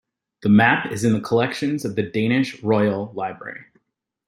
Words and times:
The 0.41 0.49
map 0.49 0.91
is 0.91 1.03
in 1.03 1.13
the 1.13 1.21
collections 1.21 1.85
of 1.85 1.95
the 1.95 2.01
Danish 2.01 2.63
Royal 2.63 3.11
Library. 3.13 3.65